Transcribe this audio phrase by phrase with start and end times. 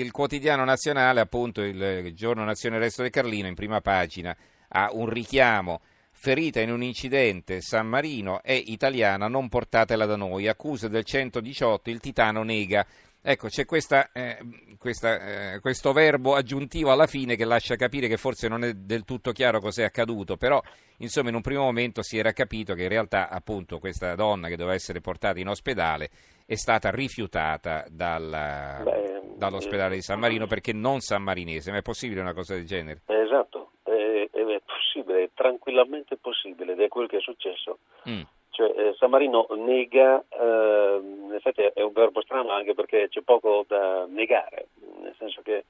[0.00, 4.36] il quotidiano nazionale, appunto il giorno Nazione Resto del Carlino, in prima pagina
[4.68, 5.80] ha un richiamo.
[6.18, 10.48] Ferita in un incidente, San Marino è italiana, non portatela da noi.
[10.48, 12.86] Accuse del 118, il Titano nega.
[13.20, 14.38] Ecco, c'è questa, eh,
[14.78, 19.04] questa, eh, questo verbo aggiuntivo alla fine che lascia capire che forse non è del
[19.04, 20.62] tutto chiaro cos'è accaduto, però
[20.98, 24.56] insomma in un primo momento si era capito che in realtà appunto questa donna che
[24.56, 26.08] doveva essere portata in ospedale
[26.46, 32.20] è stata rifiutata dal, Beh, dall'ospedale di San Marino perché non sammarinese, ma è possibile
[32.20, 33.02] una cosa del genere?
[33.06, 37.78] Esatto, è, è possibile, è tranquillamente possibile ed è quello che è successo.
[38.08, 38.22] Mm.
[38.50, 43.20] Cioè, eh, San Marino nega, eh, in effetti è un verbo strano anche perché c'è
[43.20, 44.68] poco da negare,
[45.02, 45.64] nel senso che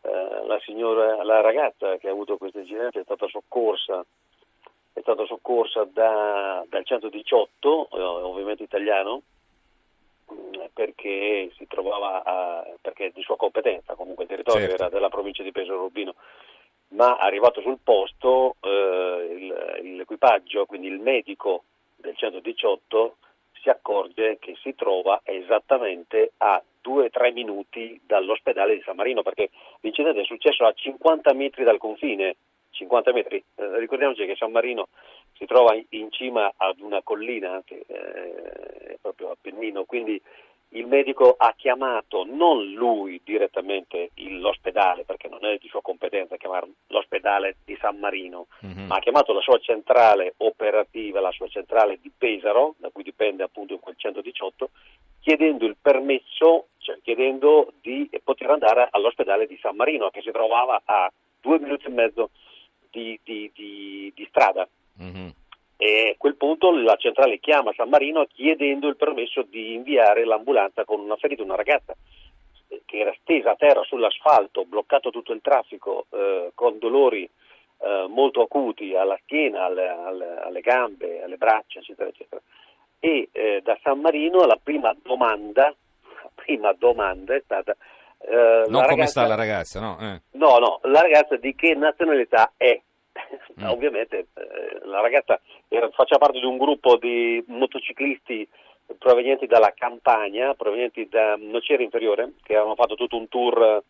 [0.00, 4.04] eh, la signora, la ragazza che ha avuto questo incidente è stata soccorsa,
[4.94, 9.20] è stata soccorsa da, dal 118, eh, ovviamente italiano,
[10.72, 14.82] perché si trovava a, perché di sua competenza, comunque il territorio certo.
[14.82, 16.14] era della provincia di Pesaro Rubino,
[16.88, 19.36] ma arrivato sul posto eh,
[19.80, 21.64] il, l'equipaggio, quindi il medico
[21.96, 23.16] del 118
[23.62, 29.48] si accorge che si trova esattamente a 2-3 minuti dall'ospedale di San Marino perché
[29.80, 32.36] l'incidente è successo a 50 metri dal confine
[32.74, 33.42] 50 metri.
[33.54, 34.88] Eh, ricordiamoci che San Marino
[35.36, 40.20] si trova in cima ad una collina che eh, è proprio Appennino, quindi
[40.74, 46.68] il medico ha chiamato non lui direttamente l'ospedale, perché non è di sua competenza chiamare
[46.88, 48.86] l'ospedale di San Marino, mm-hmm.
[48.86, 53.44] ma ha chiamato la sua centrale operativa, la sua centrale di Pesaro, da cui dipende
[53.44, 54.70] appunto quel 118,
[55.20, 60.82] chiedendo il permesso, cioè chiedendo di poter andare all'ospedale di San Marino, che si trovava
[60.84, 61.10] a
[61.40, 62.30] due minuti e mezzo
[62.90, 64.68] di, di, di, di strada.
[65.04, 65.28] Mm-hmm.
[65.76, 70.84] E a quel punto la centrale chiama San Marino chiedendo il permesso di inviare l'ambulanza
[70.84, 71.94] con una ferita, una ragazza
[72.68, 77.28] eh, che era stesa a terra sull'asfalto, bloccato tutto il traffico, eh, con dolori
[77.78, 82.40] eh, molto acuti alla schiena, alle, alle, alle, gambe, alle braccia, eccetera, eccetera.
[83.00, 85.74] E eh, da San Marino la prima domanda,
[86.22, 87.76] la prima domanda è stata
[88.26, 89.98] eh, non come sta la ragazza, no?
[90.00, 90.20] Eh.
[90.32, 92.80] No, no, la ragazza di che nazionalità è?
[93.54, 93.68] Mm.
[93.68, 98.48] Ovviamente eh, la ragazza era, faceva parte di un gruppo di motociclisti
[98.98, 103.82] provenienti dalla Campania, provenienti da Nocera Inferiore, che avevano fatto tutto un tour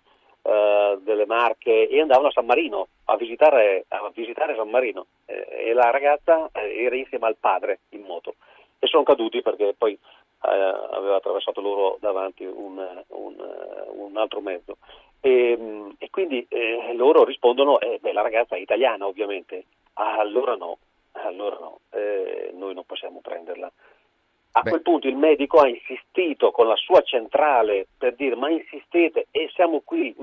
[0.43, 5.69] eh, delle Marche e andavano a San Marino a visitare, a visitare San Marino eh,
[5.69, 8.35] e la ragazza eh, era insieme al padre in moto
[8.79, 9.99] e sono caduti perché poi eh,
[10.49, 12.77] aveva attraversato loro davanti un,
[13.09, 13.35] un,
[13.97, 14.77] un altro mezzo.
[15.25, 15.59] E,
[15.97, 19.65] e quindi eh, loro rispondono, eh, beh, la ragazza è italiana ovviamente,
[19.95, 20.77] ah, allora no,
[21.12, 23.73] allora no, eh, noi non possiamo prenderla.
[24.53, 24.69] A beh.
[24.69, 29.49] quel punto il medico ha insistito con la sua centrale per dire ma insistete e
[29.55, 30.15] siamo qui,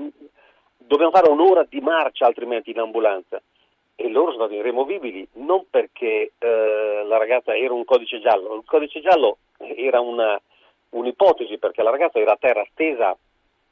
[0.76, 3.42] dobbiamo fare un'ora di marcia altrimenti in ambulanza
[3.96, 8.62] e loro sono stati irremovibili non perché eh, la ragazza era un codice giallo, il
[8.64, 10.40] codice giallo era una,
[10.90, 13.16] un'ipotesi perché la ragazza era a terra stesa,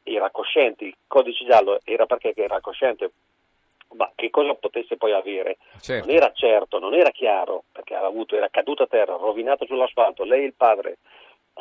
[0.03, 3.11] era cosciente, il codice giallo era perché era cosciente,
[3.93, 5.59] ma che cosa potesse poi avere?
[5.81, 6.07] Certo.
[6.07, 10.43] Non era certo, non era chiaro, perché avuto, era caduta a terra, rovinato sull'asfalto, lei
[10.43, 10.99] e il padre,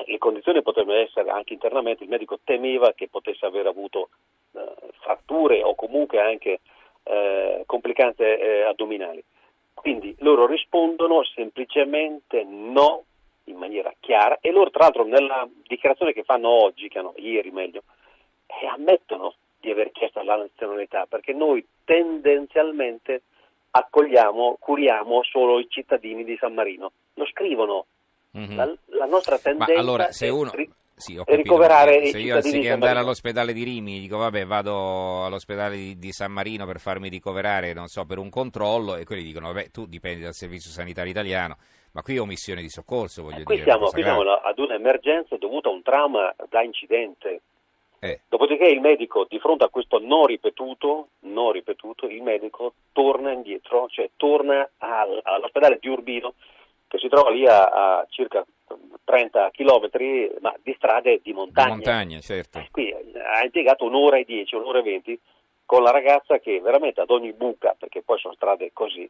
[0.05, 4.09] le condizioni potevano essere anche internamente, il medico temeva che potesse aver avuto
[4.53, 4.61] eh,
[5.01, 6.59] fratture o comunque anche
[7.03, 9.23] eh, complicanze eh, addominali.
[9.73, 13.03] Quindi loro rispondono semplicemente no
[13.45, 17.49] in maniera chiara e loro tra l'altro nella dichiarazione che fanno oggi, che hanno ieri
[17.49, 17.83] meglio,
[18.45, 19.91] eh, ammettono di aver
[20.59, 23.23] nazionalità perché noi tendenzialmente
[23.71, 26.91] accogliamo, curiamo solo i cittadini di San Marino.
[27.13, 27.85] Lo scrivono.
[28.37, 28.55] Mm-hmm.
[28.55, 30.51] La, la, nostra tendenza Ma allora, se uno...
[30.53, 30.69] Ri-
[30.99, 35.77] sì, ho capito, ricoverare se io anziché andare all'ospedale di Rimini dico vabbè vado all'ospedale
[35.77, 39.47] di, di, San Marino per farmi ricoverare non so per un controllo e quelli dicono
[39.47, 41.55] vabbè tu dipendi dal servizio sanitario italiano
[41.93, 45.37] ma qui è omissione di soccorso voglio eh, qui dire siamo, qui siamo ad un'emergenza
[45.37, 47.43] dovuta a un trauma da incidente
[47.99, 48.21] eh.
[48.59, 53.87] Dopodiché il medico di fronte a questo non ripetuto, non ripetuto il medico torna indietro
[53.87, 56.33] cioè torna al, all'ospedale di Urbino
[56.87, 58.45] che si trova lì a, a circa
[59.05, 59.89] 30 km
[60.41, 61.67] ma di strade di montagna.
[61.67, 62.65] Di montagna certo.
[62.71, 65.19] Qui ha impiegato un'ora e 10, un'ora e 20
[65.65, 69.07] con la ragazza che veramente ad ogni buca, perché poi sono strade così,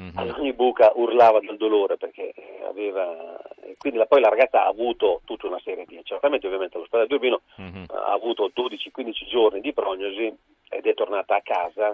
[0.00, 0.16] mm-hmm.
[0.16, 2.32] ad ogni buca urlava del dolore perché
[2.68, 3.38] aveva...
[3.78, 7.40] Quindi poi la ragazza ha avuto tutta una serie di accertamenti, ovviamente l'ospedale di Urbino
[7.60, 7.84] mm-hmm.
[7.88, 10.34] ha avuto 12-15 giorni di prognosi
[10.68, 11.90] ed è tornata a casa.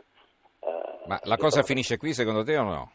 [0.61, 2.93] Eh, ma la cosa finisce qui secondo te o no?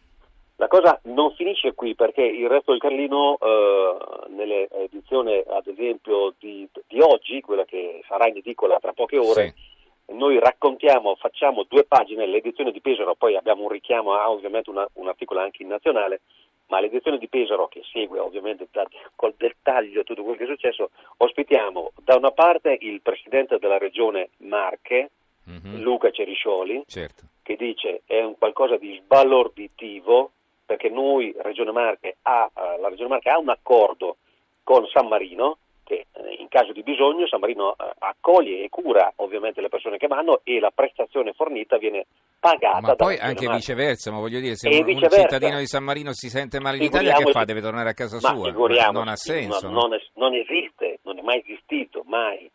[0.59, 3.98] La cosa non finisce qui perché il resto del Carlino, eh,
[4.30, 9.54] nelle edizioni ad esempio di di oggi, quella che sarà in edicola tra poche ore,
[9.56, 9.67] sì.
[10.13, 14.88] Noi raccontiamo, facciamo due pagine, l'edizione di Pesaro, poi abbiamo un richiamo a ovviamente una,
[14.94, 16.21] un articolo anche in nazionale,
[16.68, 20.92] ma l'edizione di Pesaro che segue ovviamente da, col dettaglio tutto quello che è successo,
[21.18, 25.12] ospitiamo da una parte il presidente della regione Marche,
[25.50, 25.81] mm-hmm.
[25.81, 27.24] Luca Ceriscioli, certo.
[27.44, 30.31] che dice è un qualcosa di sbalorditivo
[30.65, 34.18] perché noi, Regione Marche, ha, eh, la Regione Marche ha un accordo
[34.63, 39.13] con San Marino che eh, in caso di bisogno San Marino eh, accoglie e cura
[39.18, 42.06] ovviamente le persone che vanno e la prestazione fornita viene
[42.39, 42.81] pagata.
[42.81, 46.30] Ma poi anche viceversa, ma voglio dire, se un, un, cittadino di San Marino si
[46.30, 47.45] sente male in Italia, che fa?
[47.45, 48.51] Deve tornare a casa sua?
[48.92, 49.69] Non ha senso.
[49.69, 52.51] No, non, non, esiste, non è mai esistito, mai,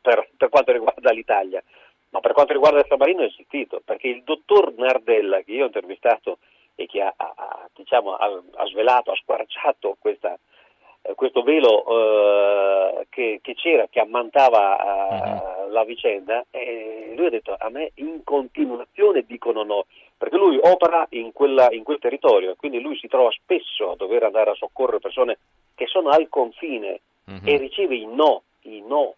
[0.00, 1.62] per, per quanto riguarda l'Italia.
[2.10, 5.66] Ma per quanto riguarda San Marino è esistito, perché il dottor Nardella, che io ho
[5.66, 6.36] intervistato
[6.74, 10.38] e che ha, ha, diciamo, ha, ha svelato, ha squarciato questa,
[11.14, 15.70] questo velo eh, che, che, c'era, che ammantava uh, uh-huh.
[15.70, 21.06] la vicenda, e lui ha detto a me in continuazione dicono no, perché lui opera
[21.10, 25.00] in, quella, in quel territorio, quindi lui si trova spesso a dover andare a soccorrere
[25.00, 25.38] persone
[25.74, 27.40] che sono al confine uh-huh.
[27.44, 29.16] e riceve i no, i no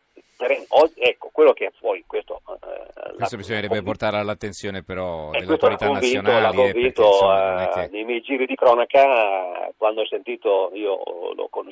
[0.96, 2.40] ecco, quello che è fuori, questo...
[2.46, 6.56] Eh, questo bisognerebbe portare all'attenzione però eh, delle autorità convinto, nazionali.
[6.56, 7.88] L'ho convinto perché, insomma, che...
[7.92, 11.00] nei miei giri di cronaca, quando ho sentito, io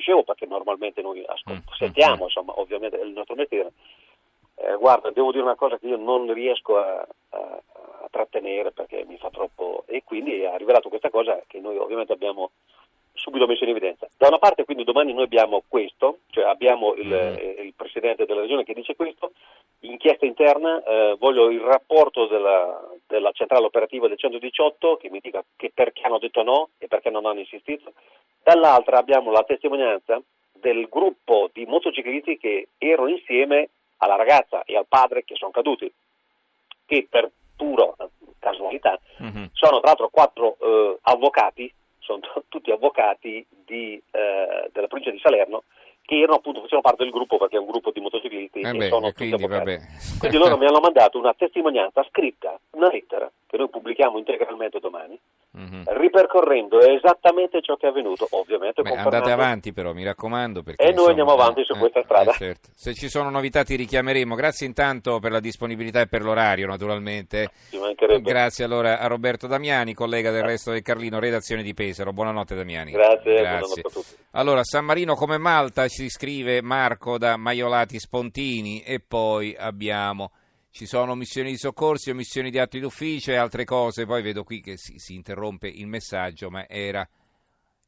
[0.03, 3.71] conoscevo perché normalmente noi ascol- mm, sentiamo, mm, insomma, ovviamente è il nostro mestiere.
[4.55, 7.37] Eh, guarda, devo dire una cosa che io non riesco a, a,
[8.01, 9.83] a trattenere perché mi fa troppo...
[9.87, 12.51] E quindi ha rivelato questa cosa che noi ovviamente abbiamo
[13.13, 14.07] subito messo in evidenza.
[14.17, 17.65] Da una parte quindi domani noi abbiamo questo, cioè abbiamo il, mm.
[17.65, 19.31] il Presidente della Regione che dice questo,
[19.81, 25.43] inchiesta interna, eh, voglio il rapporto della, della, centrale operativa del 118 che mi dica
[25.55, 27.93] che perché hanno detto no e perché non hanno insistito,
[28.43, 34.85] dall'altra abbiamo la testimonianza del gruppo di motociclisti che erano insieme alla ragazza e al
[34.87, 35.91] padre che sono caduti,
[36.85, 37.91] che per pura
[38.39, 39.45] casualità mm-hmm.
[39.53, 42.19] sono tra l'altro quattro eh, avvocati sono
[42.49, 45.63] tutti avvocati di, eh, della provincia di Salerno
[46.05, 48.85] che erano appunto, facevano parte del gruppo perché è un gruppo di motociclisti eh beh,
[48.85, 49.79] e sono tutti quindi, avvocati.
[50.19, 55.17] Quindi loro mi hanno mandato una testimonianza scritta, una lettera, che noi pubblichiamo integralmente domani,
[55.57, 55.83] mm-hmm.
[55.97, 58.81] ripercorrendo esattamente ciò che è avvenuto, ovviamente.
[58.81, 60.63] Beh, andate avanti però, mi raccomando.
[60.63, 62.31] Perché, e noi andiamo avanti eh, su questa eh, strada.
[62.31, 62.69] Eh, certo.
[62.73, 64.35] Se ci sono novità ti richiameremo.
[64.35, 67.49] Grazie intanto per la disponibilità e per l'orario, naturalmente.
[68.21, 72.13] Grazie allora a Roberto Damiani, collega del resto del Carlino, redazione di Pesaro.
[72.13, 72.91] Buonanotte Damiani.
[72.91, 73.81] Grazie, Grazie.
[73.85, 74.15] a tutti.
[74.31, 80.31] Allora, San Marino come Malta si scrive Marco da Maiolati Spontini e poi abbiamo
[80.73, 84.43] ci sono missioni di soccorsi o missioni di atti d'ufficio e altre cose, poi vedo
[84.43, 87.07] qui che si, si interrompe il messaggio, ma era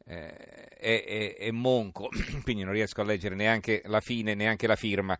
[0.06, 2.10] eh, è, è, è, monco,
[2.44, 5.18] quindi non riesco a leggere neanche la fine, neanche la firma.